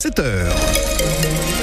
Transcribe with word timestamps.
7 0.00 0.22
heures. 0.22 1.57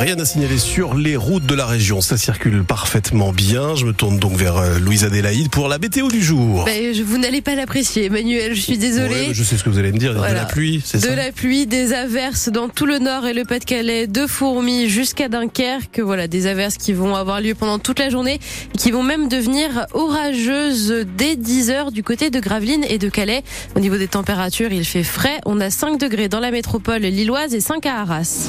Rien 0.00 0.18
à 0.18 0.24
signaler 0.24 0.56
sur 0.56 0.94
les 0.94 1.14
routes 1.14 1.44
de 1.44 1.54
la 1.54 1.66
région. 1.66 2.00
Ça 2.00 2.16
circule 2.16 2.64
parfaitement 2.64 3.32
bien. 3.32 3.74
Je 3.76 3.84
me 3.84 3.92
tourne 3.92 4.18
donc 4.18 4.32
vers 4.32 4.56
euh, 4.56 4.78
Louise 4.78 5.04
Adélaïde 5.04 5.50
pour 5.50 5.68
la 5.68 5.76
météo 5.78 6.08
du 6.08 6.22
jour. 6.22 6.66
Je- 6.66 7.02
vous 7.02 7.18
n'allez 7.18 7.42
pas 7.42 7.54
l'apprécier, 7.54 8.06
Emmanuel. 8.06 8.54
Je 8.54 8.60
suis 8.62 8.78
désolée. 8.78 9.28
Ouais, 9.28 9.34
je 9.34 9.44
sais 9.44 9.58
ce 9.58 9.62
que 9.62 9.68
vous 9.68 9.78
allez 9.78 9.92
me 9.92 9.98
dire. 9.98 10.14
De 10.14 10.20
la 10.22 10.46
pluie, 10.46 10.80
c'est 10.82 11.02
de 11.02 11.06
ça 11.06 11.14
la 11.14 11.32
pluie, 11.32 11.66
des 11.66 11.92
averses 11.92 12.48
dans 12.48 12.70
tout 12.70 12.86
le 12.86 12.98
nord 12.98 13.26
et 13.26 13.34
le 13.34 13.44
Pas-de-Calais, 13.44 14.06
de 14.06 14.26
Fourmis 14.26 14.88
jusqu'à 14.88 15.28
Dunkerque. 15.28 16.00
Voilà, 16.00 16.28
des 16.28 16.46
averses 16.46 16.78
qui 16.78 16.94
vont 16.94 17.14
avoir 17.14 17.42
lieu 17.42 17.54
pendant 17.54 17.78
toute 17.78 17.98
la 17.98 18.08
journée 18.08 18.40
et 18.74 18.78
qui 18.78 18.92
vont 18.92 19.02
même 19.02 19.28
devenir 19.28 19.84
orageuses 19.92 21.04
dès 21.18 21.36
10 21.36 21.68
heures 21.68 21.92
du 21.92 22.02
côté 22.02 22.30
de 22.30 22.40
Gravelines 22.40 22.86
et 22.88 22.96
de 22.96 23.10
Calais. 23.10 23.42
Au 23.76 23.80
niveau 23.80 23.98
des 23.98 24.08
températures, 24.08 24.72
il 24.72 24.86
fait 24.86 25.02
frais. 25.04 25.40
On 25.44 25.60
a 25.60 25.68
5 25.68 26.00
degrés 26.00 26.30
dans 26.30 26.40
la 26.40 26.50
métropole 26.50 27.02
lilloise 27.02 27.54
et 27.54 27.60
5 27.60 27.84
à 27.84 28.00
Arras. 28.00 28.48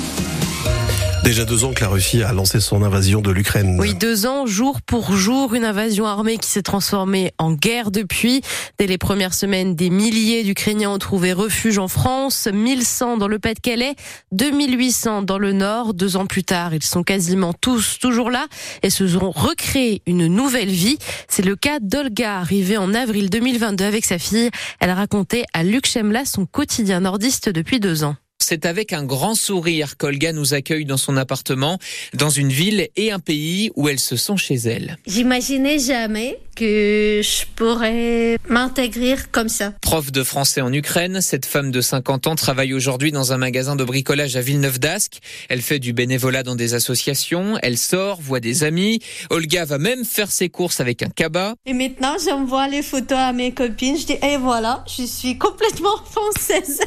Déjà 1.23 1.45
deux 1.45 1.65
ans 1.65 1.73
que 1.73 1.81
la 1.81 1.87
Russie 1.87 2.23
a 2.23 2.33
lancé 2.33 2.59
son 2.59 2.81
invasion 2.81 3.21
de 3.21 3.29
l'Ukraine. 3.29 3.77
Oui, 3.79 3.93
deux 3.93 4.25
ans, 4.25 4.47
jour 4.47 4.81
pour 4.81 5.13
jour, 5.13 5.53
une 5.53 5.63
invasion 5.63 6.07
armée 6.07 6.37
qui 6.37 6.49
s'est 6.49 6.63
transformée 6.63 7.31
en 7.37 7.53
guerre 7.53 7.91
depuis. 7.91 8.41
Dès 8.79 8.87
les 8.87 8.97
premières 8.97 9.35
semaines, 9.35 9.75
des 9.75 9.91
milliers 9.91 10.43
d'Ukrainiens 10.43 10.89
ont 10.89 10.97
trouvé 10.97 11.31
refuge 11.31 11.77
en 11.77 11.87
France, 11.87 12.47
1100 12.51 13.17
dans 13.17 13.27
le 13.27 13.37
Pas-de-Calais, 13.37 13.93
2800 14.31 15.21
dans 15.21 15.37
le 15.37 15.53
Nord. 15.53 15.93
Deux 15.93 16.17
ans 16.17 16.25
plus 16.25 16.43
tard, 16.43 16.73
ils 16.73 16.83
sont 16.83 17.03
quasiment 17.03 17.53
tous 17.53 17.99
toujours 17.99 18.31
là 18.31 18.47
et 18.81 18.89
se 18.89 19.07
sont 19.07 19.29
recréés 19.29 20.01
une 20.07 20.25
nouvelle 20.25 20.71
vie. 20.71 20.97
C'est 21.27 21.45
le 21.45 21.55
cas 21.55 21.79
d'Olga, 21.79 22.39
arrivée 22.39 22.77
en 22.77 22.95
avril 22.95 23.29
2022 23.29 23.85
avec 23.85 24.05
sa 24.05 24.17
fille. 24.17 24.49
Elle 24.79 24.89
a 24.89 24.95
raconté 24.95 25.43
à 25.53 25.63
Luc 25.63 25.85
Chemla 25.85 26.25
son 26.25 26.47
quotidien 26.47 27.01
nordiste 27.01 27.47
depuis 27.47 27.79
deux 27.79 28.03
ans. 28.03 28.15
C'est 28.43 28.65
avec 28.65 28.93
un 28.93 29.03
grand 29.03 29.35
sourire 29.35 29.97
qu'Olga 29.97 30.33
nous 30.33 30.53
accueille 30.53 30.85
dans 30.85 30.97
son 30.97 31.17
appartement, 31.17 31.77
dans 32.13 32.29
une 32.29 32.49
ville 32.49 32.89
et 32.95 33.11
un 33.11 33.19
pays 33.19 33.71
où 33.75 33.87
elle 33.87 33.99
se 33.99 34.15
sent 34.15 34.37
chez 34.37 34.55
elle. 34.55 34.97
J'imaginais 35.07 35.79
jamais 35.79 36.39
que 36.55 37.21
je 37.23 37.45
pourrais 37.55 38.37
m'intégrer 38.49 39.15
comme 39.31 39.49
ça. 39.49 39.73
Prof 39.81 40.11
de 40.11 40.23
français 40.23 40.61
en 40.61 40.73
Ukraine, 40.73 41.21
cette 41.21 41.45
femme 41.45 41.71
de 41.71 41.81
50 41.81 42.27
ans 42.27 42.35
travaille 42.35 42.73
aujourd'hui 42.73 43.11
dans 43.11 43.31
un 43.31 43.37
magasin 43.37 43.75
de 43.75 43.83
bricolage 43.83 44.35
à 44.35 44.41
Villeneuve 44.41 44.79
d'Ascq. 44.79 45.19
Elle 45.49 45.61
fait 45.61 45.79
du 45.79 45.93
bénévolat 45.93 46.43
dans 46.43 46.55
des 46.55 46.73
associations, 46.73 47.57
elle 47.61 47.77
sort, 47.77 48.19
voit 48.21 48.39
des 48.39 48.63
amis. 48.63 48.99
Olga 49.29 49.65
va 49.65 49.77
même 49.77 50.03
faire 50.03 50.31
ses 50.31 50.49
courses 50.49 50.79
avec 50.79 51.03
un 51.03 51.09
cabas. 51.09 51.53
Et 51.65 51.73
maintenant, 51.73 52.15
j'envoie 52.23 52.67
les 52.67 52.81
photos 52.81 53.17
à 53.17 53.33
mes 53.33 53.53
copines. 53.53 53.97
Je 53.97 54.05
dis, 54.05 54.17
et 54.21 54.37
voilà, 54.37 54.83
je 54.87 55.03
suis 55.03 55.37
complètement 55.37 55.95
française. 56.11 56.79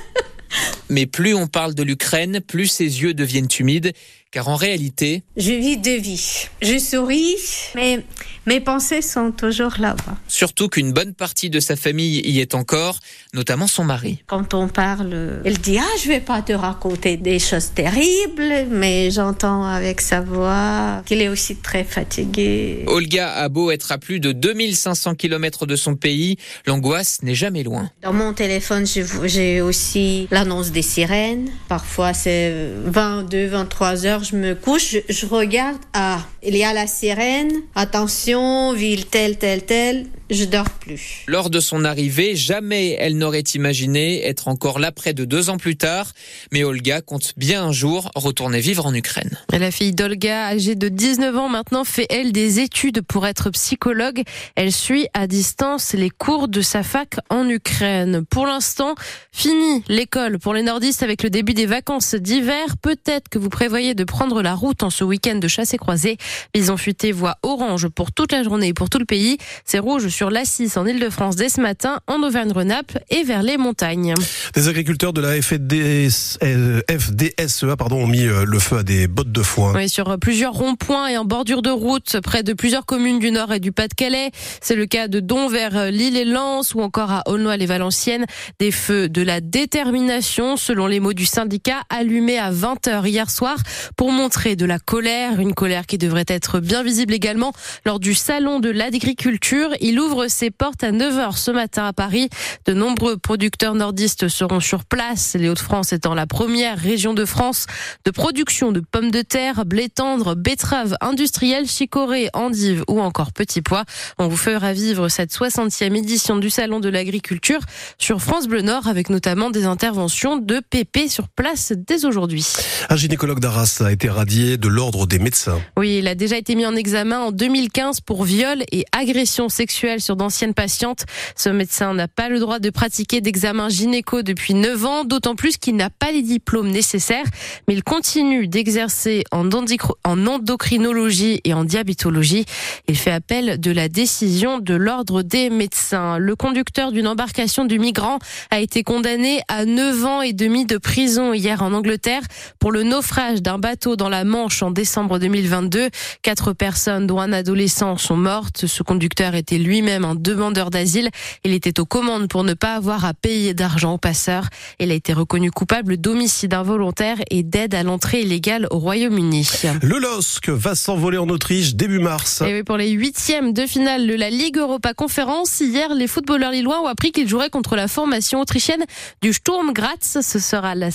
Mais 0.88 1.06
plus 1.06 1.34
on 1.34 1.46
parle 1.46 1.74
de 1.74 1.82
l'Ukraine, 1.82 2.40
plus 2.40 2.66
ses 2.66 3.02
yeux 3.02 3.14
deviennent 3.14 3.48
humides, 3.58 3.92
car 4.34 4.48
en 4.48 4.56
réalité, 4.56 5.22
Je 5.36 5.52
vis 5.52 5.76
deux 5.76 5.98
vies. 5.98 6.48
Je 6.60 6.76
souris, 6.76 7.36
mais 7.76 8.04
mes 8.46 8.58
pensées 8.58 9.00
sont 9.00 9.30
toujours 9.30 9.74
là-bas. 9.78 10.16
surtout 10.26 10.68
qu'une 10.68 10.92
bonne 10.92 11.14
partie 11.14 11.50
de 11.50 11.60
sa 11.60 11.76
famille 11.76 12.20
y 12.24 12.40
est 12.40 12.56
encore, 12.56 12.98
notamment 13.32 13.68
son 13.68 13.84
mari. 13.84 14.24
Quand 14.26 14.52
on 14.52 14.66
parle, 14.66 15.40
elle 15.44 15.58
dit, 15.58 15.78
ah, 15.78 15.96
je 16.02 16.08
vais 16.08 16.18
pas 16.18 16.42
te 16.42 16.52
raconter 16.52 17.16
des 17.16 17.38
choses 17.38 17.70
terribles, 17.74 18.66
mais 18.70 19.12
j'entends 19.12 19.64
avec 19.64 20.00
sa 20.00 20.20
voix 20.20 21.02
qu'il 21.06 21.22
est 21.22 21.28
aussi 21.28 21.54
très 21.54 21.84
fatigué. 21.84 22.82
Olga 22.88 23.32
a 23.34 23.48
beau 23.48 23.70
être 23.70 23.92
à 23.92 23.98
plus 23.98 24.18
de 24.18 24.32
2500 24.32 25.14
km 25.14 25.64
de 25.66 25.76
son 25.76 25.94
pays, 25.94 26.38
l'angoisse 26.66 27.22
n'est 27.22 27.36
jamais 27.36 27.62
loin. 27.62 27.88
Dans 28.02 28.12
mon 28.12 28.32
téléphone, 28.32 28.84
j'ai 29.26 29.60
aussi 29.60 30.26
l'annonce 30.32 30.72
des 30.72 30.82
sirènes. 30.82 31.50
Parfois, 31.68 32.12
c'est 32.14 32.52
22, 32.84 33.46
23 33.46 34.06
heures, 34.06 34.23
je 34.24 34.36
me 34.36 34.54
couche, 34.54 34.96
je, 35.08 35.26
regarde, 35.26 35.78
ah, 35.92 36.20
il 36.42 36.56
y 36.56 36.64
a 36.64 36.72
la 36.72 36.86
sirène, 36.86 37.52
attention, 37.74 38.72
ville 38.72 39.06
telle, 39.06 39.38
telle, 39.38 39.64
telle, 39.64 40.06
je 40.30 40.44
dors 40.44 40.68
plus. 40.70 41.22
Lors 41.26 41.50
de 41.50 41.60
son 41.60 41.84
arrivée, 41.84 42.34
jamais 42.34 42.96
elle 42.98 43.18
n'aurait 43.18 43.40
imaginé 43.40 44.26
être 44.26 44.48
encore 44.48 44.78
là 44.78 44.90
près 44.90 45.12
de 45.12 45.24
deux 45.24 45.50
ans 45.50 45.58
plus 45.58 45.76
tard, 45.76 46.12
mais 46.50 46.64
Olga 46.64 47.02
compte 47.02 47.34
bien 47.36 47.64
un 47.64 47.72
jour 47.72 48.10
retourner 48.14 48.60
vivre 48.60 48.86
en 48.86 48.94
Ukraine. 48.94 49.38
Et 49.52 49.58
La 49.58 49.70
fille 49.70 49.92
d'Olga, 49.92 50.46
âgée 50.46 50.74
de 50.76 50.88
19 50.88 51.36
ans 51.36 51.48
maintenant, 51.48 51.84
fait 51.84 52.06
elle 52.08 52.32
des 52.32 52.60
études 52.60 53.02
pour 53.02 53.26
être 53.26 53.50
psychologue. 53.50 54.22
Elle 54.56 54.72
suit 54.72 55.08
à 55.12 55.26
distance 55.26 55.92
les 55.92 56.10
cours 56.10 56.48
de 56.48 56.62
sa 56.62 56.82
fac 56.82 57.16
en 57.28 57.48
Ukraine. 57.48 58.24
Pour 58.24 58.46
l'instant, 58.46 58.94
fini 59.32 59.82
l'école 59.88 60.38
pour 60.38 60.54
les 60.54 60.62
nordistes 60.62 61.02
avec 61.02 61.22
le 61.22 61.30
début 61.30 61.54
des 61.54 61.66
vacances 61.66 62.14
d'hiver. 62.14 62.76
Peut-être 62.80 63.28
que 63.28 63.38
vous 63.38 63.50
prévoyez 63.50 63.94
de 63.94 64.04
prendre 64.04 64.40
la 64.42 64.54
route 64.54 64.82
en 64.82 64.90
ce 64.90 65.04
week-end 65.04 65.36
de 65.36 65.48
chasse 65.48 65.74
et 65.74 65.78
croisée. 65.78 66.16
Bison 66.54 66.76
futé 66.76 67.12
voit 67.12 67.36
orange 67.42 67.88
pour 67.88 68.12
toute 68.12 68.32
la 68.32 68.42
journée 68.42 68.68
et 68.68 68.74
pour 68.74 68.88
tout 68.88 68.98
le 68.98 69.04
pays. 69.04 69.36
C'est 69.64 69.78
rouge 69.78 70.13
sur 70.14 70.30
l'A6 70.30 70.78
en 70.78 70.86
Ile-de-France 70.86 71.34
dès 71.34 71.48
ce 71.48 71.60
matin, 71.60 71.98
en 72.06 72.22
Auvergne-Rhône-Alpes 72.22 72.98
et 73.10 73.24
vers 73.24 73.42
les 73.42 73.56
montagnes. 73.56 74.14
Des 74.54 74.68
agriculteurs 74.68 75.12
de 75.12 75.20
la 75.20 75.42
FDS, 75.42 76.38
euh, 76.44 76.80
FDSEA 76.88 77.72
E 77.72 77.76
pardon, 77.76 78.04
ont 78.04 78.06
mis 78.06 78.24
euh, 78.24 78.44
le 78.46 78.60
feu 78.60 78.78
à 78.78 78.82
des 78.84 79.08
bottes 79.08 79.32
de 79.32 79.42
foin. 79.42 79.72
Oui, 79.74 79.88
sur 79.88 80.16
plusieurs 80.20 80.52
ronds-points 80.52 81.08
et 81.08 81.18
en 81.18 81.24
bordure 81.24 81.62
de 81.62 81.70
route, 81.70 82.20
près 82.22 82.44
de 82.44 82.52
plusieurs 82.52 82.86
communes 82.86 83.18
du 83.18 83.32
Nord 83.32 83.52
et 83.52 83.58
du 83.58 83.72
Pas-de-Calais. 83.72 84.30
C'est 84.60 84.76
le 84.76 84.86
cas 84.86 85.08
de 85.08 85.18
Don 85.18 85.48
vers 85.48 85.90
Lille 85.90 86.16
et 86.16 86.24
Lens 86.24 86.74
ou 86.74 86.80
encore 86.80 87.10
à 87.10 87.22
Aulnoy-les-Valenciennes. 87.26 88.26
Des 88.60 88.70
feux 88.70 89.08
de 89.08 89.22
la 89.22 89.40
détermination, 89.40 90.56
selon 90.56 90.86
les 90.86 91.00
mots 91.00 91.12
du 91.12 91.26
syndicat, 91.26 91.82
allumés 91.90 92.38
à 92.38 92.52
20h 92.52 93.08
hier 93.08 93.30
soir 93.30 93.56
pour 93.96 94.12
montrer 94.12 94.54
de 94.54 94.64
la 94.64 94.78
colère. 94.78 95.40
Une 95.40 95.54
colère 95.54 95.86
qui 95.86 95.98
devrait 95.98 96.24
être 96.28 96.60
bien 96.60 96.84
visible 96.84 97.14
également 97.14 97.52
lors 97.84 97.98
du 97.98 98.14
salon 98.14 98.60
de 98.60 98.70
l'agriculture. 98.70 99.70
Il 99.80 99.98
ouvre 100.04 100.28
ses 100.28 100.50
portes 100.50 100.84
à 100.84 100.92
9h 100.92 101.36
ce 101.36 101.50
matin 101.50 101.86
à 101.86 101.92
Paris. 101.92 102.28
De 102.66 102.74
nombreux 102.74 103.16
producteurs 103.16 103.74
nordistes 103.74 104.28
seront 104.28 104.60
sur 104.60 104.84
place. 104.84 105.34
Les 105.34 105.48
Hauts-de-France 105.48 105.92
étant 105.92 106.14
la 106.14 106.26
première 106.26 106.78
région 106.78 107.14
de 107.14 107.24
France 107.24 107.66
de 108.04 108.10
production 108.10 108.72
de 108.72 108.80
pommes 108.80 109.10
de 109.10 109.22
terre, 109.22 109.64
blé 109.64 109.88
tendre, 109.88 110.34
betteraves 110.34 110.96
industrielles, 111.00 111.66
chicorée, 111.66 112.28
endives 112.34 112.84
ou 112.88 113.00
encore 113.00 113.32
petits 113.32 113.62
pois. 113.62 113.84
On 114.18 114.28
vous 114.28 114.36
fera 114.36 114.72
vivre 114.72 115.08
cette 115.08 115.32
60e 115.32 115.96
édition 115.96 116.36
du 116.36 116.50
Salon 116.50 116.80
de 116.80 116.88
l'agriculture 116.88 117.60
sur 117.98 118.20
France 118.20 118.46
Bleu 118.46 118.62
Nord 118.62 118.86
avec 118.88 119.10
notamment 119.10 119.50
des 119.50 119.64
interventions 119.64 120.36
de 120.36 120.60
PP 120.60 121.08
sur 121.08 121.28
place 121.28 121.72
dès 121.74 122.04
aujourd'hui. 122.04 122.46
Un 122.90 122.96
gynécologue 122.96 123.40
d'Arras 123.40 123.82
a 123.84 123.92
été 123.92 124.08
radié 124.08 124.56
de 124.56 124.68
l'ordre 124.68 125.06
des 125.06 125.18
médecins. 125.18 125.60
Oui, 125.76 125.98
il 125.98 126.08
a 126.08 126.14
déjà 126.14 126.36
été 126.36 126.54
mis 126.54 126.66
en 126.66 126.76
examen 126.76 127.20
en 127.20 127.32
2015 127.32 128.00
pour 128.00 128.24
viol 128.24 128.62
et 128.70 128.84
agression 128.92 129.48
sexuelle 129.48 129.93
sur 130.00 130.16
d'anciennes 130.16 130.54
patientes. 130.54 131.04
Ce 131.36 131.48
médecin 131.48 131.94
n'a 131.94 132.08
pas 132.08 132.28
le 132.28 132.38
droit 132.38 132.58
de 132.58 132.70
pratiquer 132.70 133.20
d'examen 133.20 133.68
gynéco 133.68 134.22
depuis 134.22 134.54
9 134.54 134.84
ans, 134.84 135.04
d'autant 135.04 135.34
plus 135.34 135.56
qu'il 135.56 135.76
n'a 135.76 135.90
pas 135.90 136.12
les 136.12 136.22
diplômes 136.22 136.70
nécessaires, 136.70 137.26
mais 137.68 137.74
il 137.74 137.82
continue 137.82 138.48
d'exercer 138.48 139.24
en, 139.30 139.48
endocrinologie 139.52 141.40
et 141.44 141.54
en 141.54 141.64
diabétologie. 141.64 142.44
Il 142.88 142.96
fait 142.96 143.10
appel 143.10 143.60
de 143.60 143.70
la 143.70 143.88
décision 143.88 144.58
de 144.58 144.74
l'ordre 144.74 145.22
des 145.22 145.50
médecins. 145.50 146.18
Le 146.18 146.36
conducteur 146.36 146.92
d'une 146.92 147.06
embarcation 147.06 147.64
du 147.64 147.78
migrant 147.78 148.18
a 148.50 148.60
été 148.60 148.82
condamné 148.82 149.40
à 149.48 149.64
9 149.64 150.04
ans 150.04 150.22
et 150.22 150.32
demi 150.32 150.66
de 150.66 150.78
prison 150.78 151.32
hier 151.32 151.62
en 151.62 151.72
Angleterre 151.72 152.22
pour 152.58 152.72
le 152.72 152.82
naufrage 152.82 153.42
d'un 153.42 153.58
bateau 153.58 153.96
dans 153.96 154.08
la 154.08 154.24
Manche 154.24 154.62
en 154.62 154.70
décembre 154.70 155.18
2022. 155.18 155.90
Quatre 156.22 156.52
personnes, 156.52 157.06
dont 157.06 157.20
un 157.20 157.32
adolescent, 157.32 157.96
sont 157.96 158.16
mortes. 158.16 158.66
Ce 158.66 158.82
conducteur 158.82 159.34
était 159.34 159.58
lui-même 159.84 160.04
un 160.04 160.14
demandeur 160.14 160.70
d'asile. 160.70 161.10
Il 161.44 161.52
était 161.52 161.78
aux 161.78 161.84
commandes 161.84 162.28
pour 162.28 162.42
ne 162.42 162.54
pas 162.54 162.74
avoir 162.74 163.04
à 163.04 163.12
payer 163.12 163.52
d'argent 163.52 163.94
aux 163.94 163.98
passeurs. 163.98 164.48
Il 164.80 164.90
a 164.90 164.94
été 164.94 165.12
reconnu 165.12 165.50
coupable 165.50 165.98
d'homicide 165.98 166.54
involontaire 166.54 167.18
et 167.30 167.42
d'aide 167.42 167.74
à 167.74 167.82
l'entrée 167.82 168.22
illégale 168.22 168.66
au 168.70 168.78
Royaume-Uni. 168.78 169.46
Le 169.82 169.98
LOSC 169.98 170.48
va 170.48 170.74
s'envoler 170.74 171.18
en 171.18 171.28
Autriche 171.28 171.74
début 171.74 171.98
mars. 171.98 172.40
Et 172.40 172.54
oui, 172.54 172.62
pour 172.62 172.78
les 172.78 172.90
huitièmes 172.90 173.52
de 173.52 173.66
finale 173.66 174.06
de 174.06 174.14
la 174.14 174.30
Ligue 174.30 174.56
Europa 174.56 174.94
Conférence, 174.94 175.60
hier, 175.60 175.94
les 175.94 176.06
footballeurs 176.06 176.52
lillois 176.52 176.80
ont 176.80 176.86
appris 176.86 177.12
qu'ils 177.12 177.28
joueraient 177.28 177.50
contre 177.50 177.76
la 177.76 177.86
formation 177.86 178.40
autrichienne 178.40 178.84
du 179.20 179.34
Sturm 179.34 179.72
Graz. 179.72 180.18
Ce 180.22 180.38
sera 180.38 180.74
le, 180.74 180.88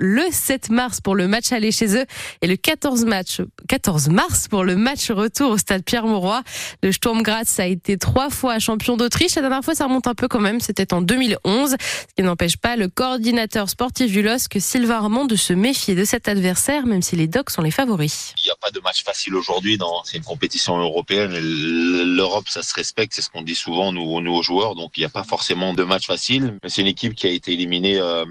le 0.00 0.22
7 0.30 0.70
mars 0.70 1.00
pour 1.00 1.14
le 1.14 1.28
match 1.28 1.52
aller 1.52 1.70
chez 1.70 1.96
eux 1.96 2.04
et 2.42 2.48
le 2.48 2.56
14, 2.56 3.04
match, 3.04 3.42
14 3.68 4.08
mars 4.08 4.48
pour 4.48 4.64
le 4.64 4.74
match 4.74 5.10
retour 5.12 5.52
au 5.52 5.58
stade 5.58 5.84
Pierre-Mauroy. 5.84 6.42
Le 6.82 6.90
Sturm 6.90 7.22
Graz 7.22 7.56
a 7.58 7.66
été 7.66 7.96
trois 7.96 8.23
trois 8.24 8.34
fois 8.34 8.58
champion 8.58 8.96
d'Autriche. 8.96 9.34
La 9.34 9.42
dernière 9.42 9.62
fois, 9.62 9.74
ça 9.74 9.84
remonte 9.84 10.06
un 10.06 10.14
peu 10.14 10.28
quand 10.28 10.40
même, 10.40 10.58
c'était 10.60 10.94
en 10.94 11.02
2011. 11.02 11.70
Ce 11.70 11.76
qui 12.16 12.22
n'empêche 12.22 12.56
pas 12.56 12.74
le 12.76 12.88
coordinateur 12.88 13.68
sportif 13.68 14.10
du 14.10 14.22
LOSC, 14.22 14.56
Sylvain 14.60 14.96
Armand, 14.96 15.26
de 15.26 15.36
se 15.36 15.52
méfier 15.52 15.94
de 15.94 16.04
cet 16.04 16.26
adversaire, 16.26 16.86
même 16.86 17.02
si 17.02 17.16
les 17.16 17.26
Docs 17.26 17.50
sont 17.50 17.60
les 17.60 17.70
favoris. 17.70 18.32
Il 18.38 18.44
n'y 18.46 18.50
a 18.50 18.56
pas 18.56 18.70
de 18.70 18.80
match 18.80 19.04
facile 19.04 19.34
aujourd'hui. 19.34 19.78
C'est 20.04 20.16
une 20.16 20.24
compétition 20.24 20.78
européenne. 20.78 21.36
L'Europe, 21.36 22.48
ça 22.48 22.62
se 22.62 22.72
respecte. 22.72 23.12
C'est 23.14 23.22
ce 23.22 23.28
qu'on 23.28 23.42
dit 23.42 23.54
souvent, 23.54 23.92
nous, 23.92 24.20
nous 24.22 24.32
aux 24.32 24.42
joueurs. 24.42 24.74
Donc, 24.74 24.92
il 24.96 25.00
n'y 25.00 25.06
a 25.06 25.10
pas 25.10 25.24
forcément 25.24 25.74
de 25.74 25.82
match 25.82 26.06
facile. 26.06 26.58
C'est 26.66 26.80
une 26.80 26.86
équipe 26.86 27.14
qui 27.14 27.26
a 27.26 27.30
été 27.30 27.52
éliminée 27.52 27.98
euh, 27.98 28.24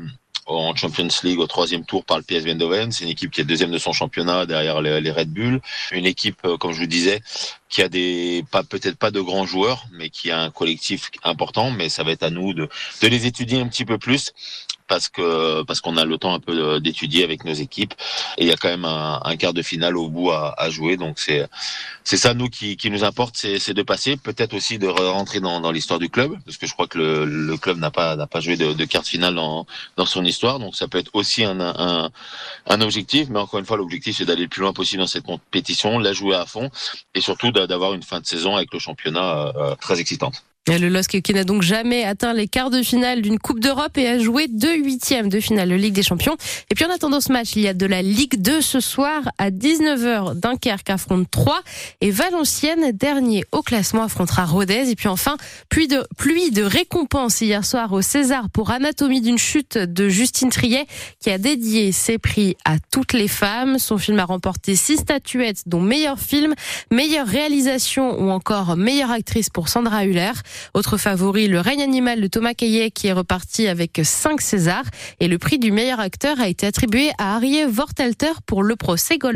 en 0.46 0.76
Champions 0.76 1.08
League 1.24 1.40
au 1.40 1.48
troisième 1.48 1.86
tour 1.86 2.04
par 2.06 2.18
le 2.18 2.24
PSV 2.24 2.52
Eindhoven. 2.52 2.92
C'est 2.92 3.04
une 3.04 3.10
équipe 3.10 3.32
qui 3.32 3.42
est 3.42 3.44
deuxième 3.44 3.72
de 3.72 3.78
son 3.78 3.94
championnat 3.94 4.46
derrière 4.46 4.82
les, 4.82 5.12
Red 5.12 5.32
Bull. 5.32 5.62
Une 5.92 6.06
équipe, 6.06 6.40
euh, 6.46 6.58
comme 6.58 6.74
je 6.74 6.80
vous 6.80 6.88
disais, 6.88 7.22
qui 7.70 7.82
a 7.82 7.90
des 7.90 8.44
pas 8.52 8.64
peut-être 8.64 8.98
pas 8.98 9.12
de 9.12 9.22
grands 9.22 9.46
joueurs, 9.46 9.86
mais 9.92 10.10
qui 10.10 10.32
a 10.32 10.42
un 10.42 10.50
collectif 10.50 11.12
important. 11.24 11.72
Mais 11.72 11.90
ça 11.90 12.04
va 12.04 12.12
être 12.12 12.24
à 12.24 12.30
nous 12.30 12.54
de, 12.54 12.70
de 13.02 13.08
les 13.08 13.26
étudier 13.26 13.60
un 13.60 13.68
petit 13.68 13.86
peu 13.86 13.98
plus 13.98 14.34
parce 14.94 15.10
que 15.10 15.64
parce 15.64 15.82
qu'on 15.82 15.98
a 15.98 16.06
le 16.06 16.20
temps 16.20 16.36
un 16.36 16.40
peu 16.40 16.80
d'étudier 16.80 17.24
avec 17.24 17.46
nos 17.46 17.54
équipes. 17.54 17.96
Et 18.38 18.44
il 18.44 18.48
y 18.48 18.52
a 18.52 18.56
quand 18.56 18.70
même 18.70 18.86
un, 18.86 19.36
quart 19.38 19.54
de 19.54 19.64
finale 19.64 19.98
au 19.98 20.08
bout 20.08 20.30
à, 20.30 20.70
jouer. 20.70 20.98
Donc 20.98 21.18
c'est 21.18 21.48
c'est 22.04 22.18
ça 22.18 22.36
nous 22.36 22.48
qui, 22.48 22.78
qui 22.78 22.92
nous 22.92 23.04
importe 23.04 23.36
c'est 23.36 23.74
de 23.74 23.82
passer. 23.82 24.18
Peut-être 24.18 24.54
aussi 24.54 24.78
de 24.78 24.88
rentrer 24.88 25.40
dans, 25.40 25.60
dans 25.62 25.72
l'histoire 25.72 25.98
du 25.98 26.10
club 26.10 26.38
parce 26.46 26.58
que 26.58 26.68
je 26.68 26.74
crois 26.74 26.86
que 26.86 27.00
le, 27.00 27.26
le 27.26 27.58
club 27.58 27.80
n'a 27.80 27.90
pas 27.90 28.16
n'a 28.16 28.28
pas 28.28 28.40
joué 28.40 28.56
de, 28.56 28.74
de 28.74 28.86
quart 28.86 29.02
de 29.02 29.08
finale 29.08 29.34
dans 29.34 29.66
dans 29.98 30.06
son 30.06 30.24
histoire. 30.24 30.60
Donc 30.60 30.76
ça 30.76 30.88
peut 30.88 31.00
être 31.00 31.12
aussi 31.14 31.44
un 31.44 31.60
un, 31.60 32.12
un 32.68 32.82
objectif. 32.82 33.30
Mais 33.32 33.40
encore 33.40 33.60
une 33.60 33.66
fois 33.66 33.78
l'objectif 33.78 34.18
c'est 34.18 34.26
d'aller 34.26 34.44
le 34.44 34.48
plus 34.50 34.62
loin 34.62 34.74
possible 34.74 35.02
dans 35.02 35.08
cette 35.08 35.26
compétition 35.26 35.98
la 35.98 36.14
jouer 36.14 36.36
à 36.36 36.46
fond 36.46 36.70
et 37.16 37.22
surtout 37.22 37.52
d'avoir 37.52 37.96
une 37.96 38.04
fin 38.04 38.20
de 38.20 38.28
saison 38.28 38.56
avec 38.56 38.72
le 38.74 38.80
championnat 38.80 39.54
euh, 39.56 39.76
très 39.76 40.00
excitante. 40.00 40.44
Le 40.70 40.88
LOSC 40.88 41.22
qui 41.22 41.34
n'a 41.34 41.44
donc 41.44 41.62
jamais 41.62 42.06
atteint 42.06 42.32
les 42.32 42.48
quarts 42.48 42.70
de 42.70 42.82
finale 42.82 43.22
d'une 43.22 43.38
Coupe 43.38 43.60
d'Europe 43.60 43.98
et 43.98 44.08
a 44.08 44.18
joué 44.18 44.48
deux 44.48 44.78
huitièmes 44.78 45.28
de 45.28 45.42
finale 45.42 45.68
de 45.68 45.76
Ligue 45.76 45.94
des 45.94 46.04
Champions. 46.04 46.38
Et 46.72 46.76
puis 46.76 46.86
en 46.86 46.90
attendant 46.90 47.20
ce 47.20 47.34
match, 47.34 47.58
il 47.58 47.64
y 47.64 47.68
a 47.68 47.74
de 47.74 47.86
la 47.86 48.02
Ligue 48.02 48.42
2 48.42 48.62
ce 48.62 48.80
soir 48.80 49.24
à 49.38 49.52
19h. 49.52 50.40
Dunkerque 50.40 50.90
affronte 50.90 51.30
3 51.30 51.60
et 52.00 52.12
Valenciennes, 52.12 52.94
dernier 52.94 53.44
au 53.52 53.62
classement, 53.62 54.04
affrontera 54.04 54.46
Rodez. 54.46 54.90
Et 54.90 54.96
puis 54.96 55.10
enfin, 55.10 55.36
pluie 55.68 55.90
de, 55.90 56.08
pluie 56.18 56.52
de 56.52 56.64
récompenses 56.64 57.42
hier 57.42 57.66
soir 57.66 57.92
au 57.92 58.02
César 58.02 58.50
pour 58.50 58.72
Anatomie 58.72 59.20
d'une 59.20 59.38
chute 59.38 59.78
de 59.78 60.08
Justine 60.08 60.50
Triet 60.50 60.86
qui 61.20 61.30
a 61.30 61.38
dédié 61.38 61.92
ses 61.92 62.18
prix 62.18 62.56
à 62.64 62.78
toutes 62.90 63.12
les 63.12 63.28
femmes. 63.28 63.80
Son 63.80 63.98
film 63.98 64.18
a 64.20 64.26
remporté 64.26 64.78
six 64.78 64.96
statuettes 64.96 65.64
dont 65.66 65.82
meilleur 65.82 66.20
film, 66.20 66.56
meilleure 66.90 67.28
réalisation 67.28 68.18
ou 68.18 68.30
encore 68.30 68.78
meilleure 68.78 69.12
actrice 69.12 69.50
pour 69.50 69.68
Sandra 69.68 70.06
Huller. 70.06 70.32
Autre 70.74 70.98
favori, 70.98 71.48
le 71.48 71.60
règne 71.60 71.82
animal 71.82 72.22
de 72.22 72.28
Thomas 72.28 72.54
Caillet 72.54 72.92
qui 72.92 73.08
est 73.08 73.14
reparti 73.14 73.68
avec 73.68 74.00
5 74.04 74.42
Césars. 74.42 74.86
Et 75.20 75.28
le 75.28 75.38
prix 75.38 75.60
du 75.60 75.72
meilleur 75.72 76.00
acteur 76.00 76.40
a 76.40 76.48
été 76.48 76.66
attribué 76.66 77.12
à 77.18 77.36
Arié 77.36 77.66
Vortelter 77.66 78.34
pour 78.46 78.64
le 78.64 78.76
procès 78.76 79.18